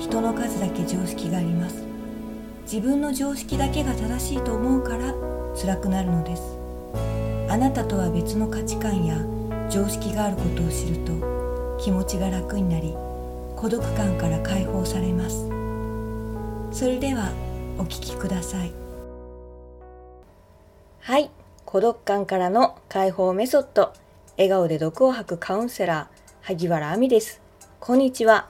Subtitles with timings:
[0.00, 1.84] 人の数だけ常識があります。
[2.62, 5.14] 自分の常識だけが正しいと思うから
[5.54, 6.42] 辛くなるのです。
[7.50, 9.18] あなたとは別の価値観や
[9.68, 12.94] 常識があることを知ると気持ちが楽になり
[13.56, 15.48] 孤独感から解放されます。
[16.72, 17.30] それでは
[17.76, 18.72] お聞きください。
[21.00, 21.30] はい。
[21.66, 23.92] 孤独感からの解放メソッド。
[24.38, 27.42] 笑顔で毒を吐くカウンセラー萩原亜美です。
[27.80, 28.48] こんにちは。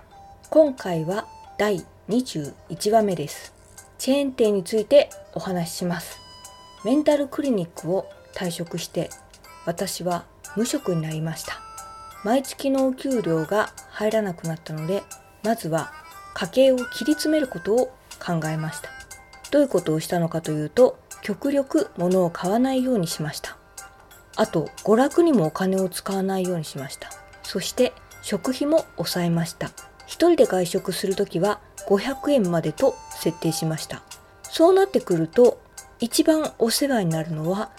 [0.48, 1.26] 今回は
[1.60, 3.52] 第21話目です。
[3.98, 6.18] チェーン店についてお話しします。
[6.86, 9.10] メンタルクリニックを退職して
[9.66, 10.24] 私は
[10.56, 11.60] 無職になりました。
[12.24, 15.02] 毎月のお給料が入らなくなったので
[15.42, 15.92] まずは
[16.32, 17.88] 家計を切り詰めることを
[18.24, 18.88] 考えました。
[19.50, 23.58] どういうことをしたのかというと極力物を買わないようにしました。
[24.36, 27.10] あと娯楽にもお金を使わないようにしました。
[27.42, 29.70] そして食費も抑えました。
[30.10, 34.02] 一人で外食するときは500円までと設定しました。
[34.42, 35.62] そうなってくると
[36.00, 37.70] 一番お世話になるのは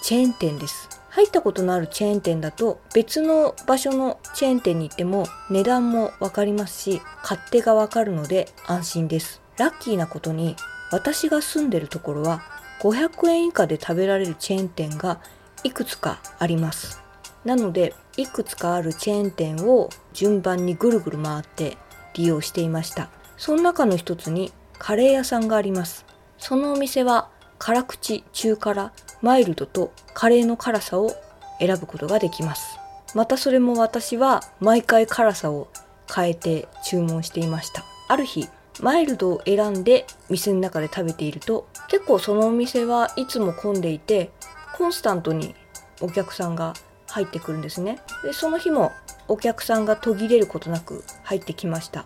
[0.00, 0.88] チェーン店です。
[1.08, 9.42] 入ったことのあるチェーン店だと別の場所のチェーン店に行っても値段もわかりますし勝手がわかるので安心です。
[9.58, 10.54] ラッキーなことに
[10.92, 12.40] 私が住んでるところは
[12.82, 15.18] 500円以下で食べられるチェーン店が
[15.64, 17.02] いくつかあります。
[17.44, 21.76] なのでいくつかあるチェーン店を順番にぐるぐる回って
[22.14, 23.08] 利用していました。
[23.36, 26.04] その中の一つにカレー屋さんがあります。
[26.38, 31.12] そのお店は辛口中辛マイルドとカレーの辛さを
[31.58, 32.78] 選ぶことができます。
[33.14, 35.68] またそれも私は毎回辛さを
[36.14, 37.84] 変えて注文していました。
[38.08, 38.48] ある日
[38.80, 44.30] マイルドを選んで店の中で食べていると結構そのお店はいつも混んでいて
[44.76, 45.54] コンスタントに
[46.00, 46.72] お客さんが
[47.10, 47.98] 入ってくるんですね。
[48.22, 48.92] でその日も
[49.28, 52.04] お客さんが途切れることなく入ってきました。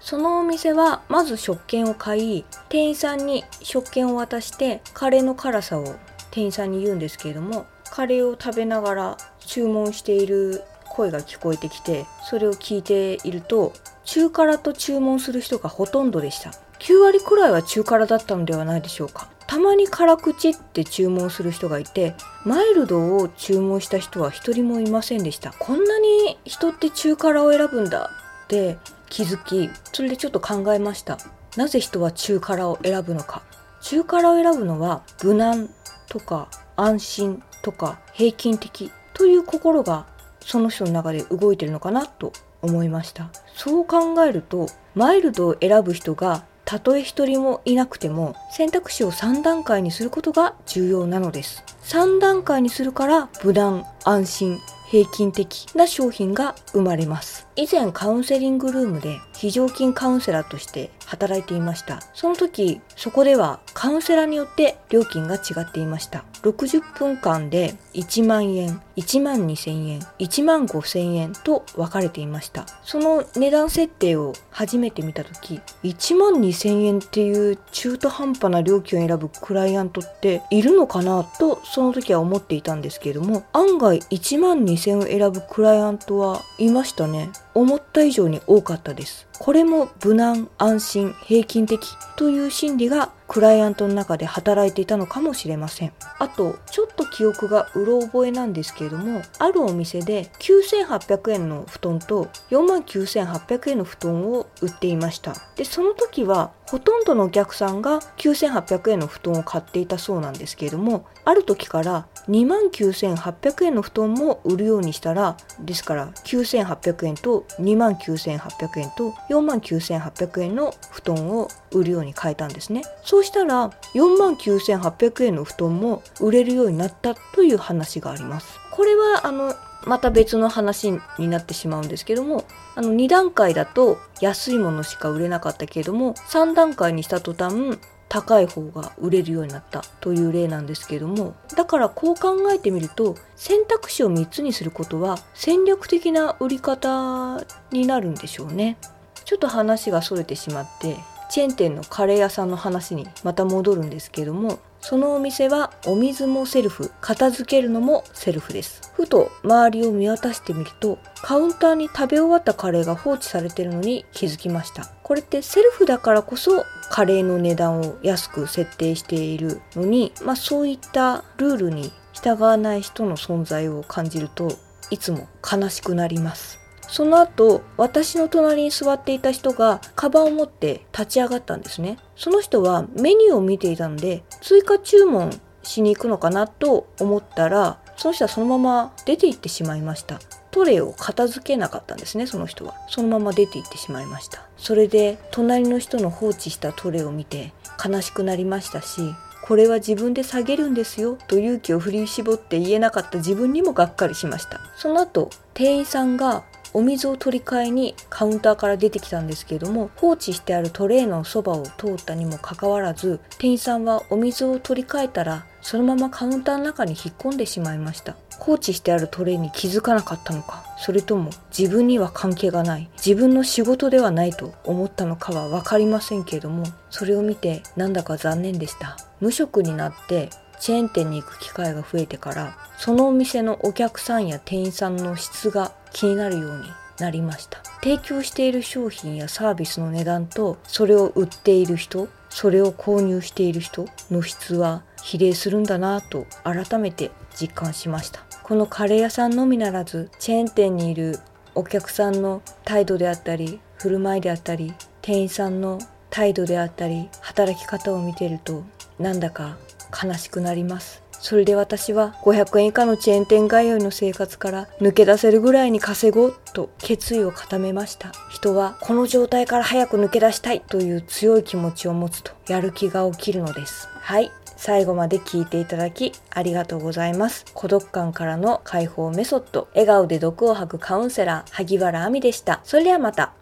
[0.00, 5.94] そのお店はまず食券を買い店員さんに食券を渡してカレーの辛さを
[6.30, 13.72] 店員さんに言うんですけれどもカレーを食べながら注文している声が聞こえてきてそれを聞いていると
[14.04, 16.50] 中辛と注文する人がほとんどでした。
[16.80, 19.30] 9割くらいは中辛だったのではないでしょうか。
[19.46, 25.52] たまに辛口って注文する人がいてマイルドを注文した人は一人もいませんでした。
[25.58, 28.10] こんなに人って中辛を選ぶんだ
[28.44, 28.78] って
[29.08, 31.18] 気づきそれでちょっと考えました。
[31.56, 33.42] なぜ人は中辛を選ぶのか。
[33.80, 35.68] 中辛を選ぶのは無難
[36.08, 40.06] とか安心とか平均的という心が
[40.40, 42.32] その人の中で動いてるのかなと
[42.62, 43.30] 思いました。
[43.54, 51.62] そう考えるとマイルドを選ぶ人がたとえ一人もいなくても選択肢を3段階にすることが重要なのです。
[51.84, 54.58] 3段階にするから無難安心
[54.90, 57.46] 平均的な商品が生まれます。
[57.56, 62.00] 以前カウンセリングルームで非常勤カウンセラーとして働いていました。
[62.12, 66.24] その時そこではカウンセラーによって料金が違っていました。
[66.42, 72.66] 60分間で1万円1万2000円1万5000円と分かれていました。
[72.82, 87.30] その値段設定を初めて見た時1万2000円っていう中途半端な料金を選ぶクライアントっているのかなとその時は思っていたんですけれども案外1万2000円を選ぶクライアントはいましたね。
[87.54, 89.26] 思った以上に多かったです。
[89.38, 91.80] これも無難安心平均的
[92.16, 95.92] という心理がクライアントの中で働いていたのかもしれません。
[96.18, 105.34] あとちょっと記憶がうろ覚えなんですけれどもあるお店で9800円の布団と49800円の布団を売っていました。
[105.56, 122.82] でその時はほとんどのお客さんが9800円の布団を買っていたそうなんですけれどもある時から2万9800円の布団も売るようにしたらですから9800円と2万9800円と4万9800円の布団を売るように変えたんですね。
[123.02, 128.58] そうしたら4万9800円の布団も売れるようになったという話があります。
[128.70, 129.54] これはあの
[129.86, 132.44] また別の話になってしまうんですけども
[132.74, 137.78] あの2段階だと安いものしか売れなかったけれども3段階にした途端
[138.14, 148.76] 高い方が売れるようになったという例なんですけどもだからこう考えてみると選択肢を3つにすることは戦略的な売り方になるんでしょうね。
[149.24, 150.96] ちょっと話がそれてしまって
[151.28, 158.92] チェーン店のカレー屋さんの話にまた戻るんですけどもそのお店はお水もセルフ片付けるのもセルフです。
[158.94, 164.84] ふと周りを見渡してみるとカウンターに食べ終わったカレーが放置されてるのに気づきました。
[165.02, 174.52] これってセルフだからこそカレーの値段を安く設定しているのに、まあ、そういったルールに従わない人の存在を感じると
[174.90, 176.63] いつも悲しくなります。
[176.88, 181.98] その後私の隣に座っていた人がカバンを持って立ち上がったんですね。
[182.16, 185.30] その人はメニューを見ていたので追加注文
[185.62, 190.20] しに行くのかなと思ったらその人はそのまま出て行ってしまいました。
[190.50, 192.74] トレイを片付けなかったんですねその人は。
[192.88, 194.46] そのまま出て行ってしまいました。
[194.56, 197.52] それで隣の人の放置したトレイを見て
[197.84, 199.00] 悲しくなりましたし
[199.46, 204.60] これは自分で下げるんですよと勇気を振り絞って言えなかった自分にもがっかりしました。
[204.76, 206.44] その後店員さんが
[206.74, 218.16] お水を取り替えにカウンターから出てきたんですけれども放置してあるトレーのそばを通ったにもかかわらず店員さんはお水を取り替えたらそのままカウンターの中に引っ込んでしまいました。
[218.38, 228.96] 放置してあるトレーに気づかなかったのかそれとも自分には関係がない自分の仕事ではないと思ったのかは分かりませんけれどもそれを見てなんだか残念でした。
[229.20, 236.64] 無職になってチェーン店に行く機会が増えてからそのお店のお客さんや店員さんの質が気になるように
[236.98, 237.58] なりました。
[237.82, 248.20] 提供している商品やサービスの値段とそれを売っている人それを購入している人の質は比例するんだなと改めて実感しました。
[248.42, 251.18] このカレー屋さんのみならずチェーン店にいる
[251.54, 255.78] お客さんの態度であったり振る舞いであったり店員さんの
[256.10, 258.64] 態度であったり働き方を見てると
[258.98, 259.56] なんだか
[259.94, 277.44] 悲しくなりますそれで私は500円以下のチェーン店通いの生活から抜け出せるぐらいに稼ごうと決意を固めました人はこの状態から早く抜け出したいという強い気持ちを持つとやる気が起きるのですはい最後まで聞いていただきありがとうございます。
[277.52, 282.60] 孤独感からの解放メソッド、笑顔で毒を吐くカウンセラー、萩原亜美でした。
[282.64, 283.34] それではまた。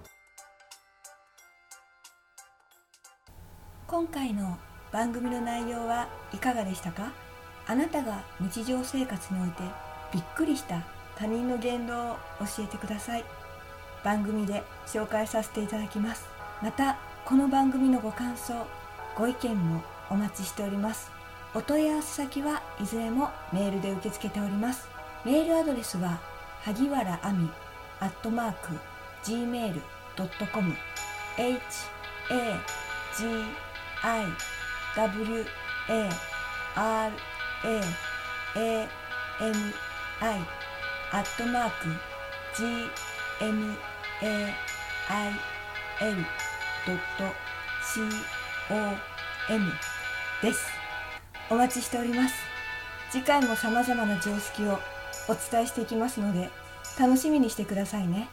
[3.86, 4.58] 今回の
[4.92, 7.12] 番組の内容はいかがでしたか？
[7.66, 9.62] あなたが日常生活において
[10.12, 10.82] びっくりした
[11.16, 13.24] 他人の言動を教えてください。
[14.04, 16.26] 番組で紹介させていただきます。
[16.62, 18.66] またこの番組のご感想
[19.16, 21.10] ご意見もお待ちしております。
[21.54, 24.88] お問い合わせ先はいずれもメールで受け付けております。
[25.24, 26.18] メールアドレスは
[26.64, 27.50] 萩原亜美
[28.00, 28.76] アットマーク
[29.24, 30.74] gmail.com
[31.38, 31.52] h
[32.30, 32.60] a
[33.16, 33.26] g
[34.02, 34.24] i
[34.96, 35.44] w
[35.88, 36.08] a
[36.74, 37.12] r
[37.64, 37.80] a
[38.54, 38.88] a
[39.40, 39.54] m
[40.20, 40.38] i
[41.12, 41.88] アットマーク
[43.40, 43.76] gmail.com
[50.42, 50.66] です
[51.50, 52.34] お待ちしております
[53.10, 54.78] 次回も様々な常識を
[55.28, 56.50] お伝えしていきますので
[56.98, 58.28] 楽しみにしてくださいね。